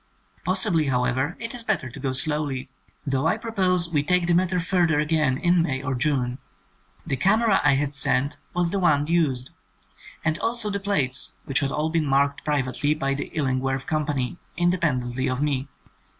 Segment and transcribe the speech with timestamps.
[0.43, 2.69] Possibly, however, it is better to go slowly—
[3.05, 6.39] though I propose we take the matter further again in May or June.
[7.05, 9.51] The camera I had sent was the one used,
[10.25, 14.03] and also the plates (which had all been marked privately by the Illingworth Co.,
[14.57, 15.67] independently of me).